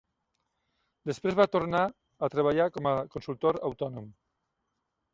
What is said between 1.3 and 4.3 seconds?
va tornar a treballar com a consultor autònom.